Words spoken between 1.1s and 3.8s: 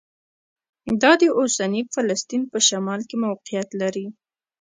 د اوسني فلسطین په شمال کې موقعیت